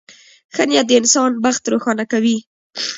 [0.53, 2.37] •ښه نیت د انسان بخت روښانه کوي.